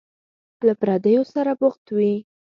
[0.65, 2.15] له پردیو سره بوخت وي.